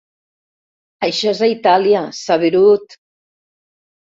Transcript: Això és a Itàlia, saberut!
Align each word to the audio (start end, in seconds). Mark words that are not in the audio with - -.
Això 1.07 1.29
és 1.33 1.41
a 1.49 1.49
Itàlia, 1.57 2.01
saberut! 2.21 2.97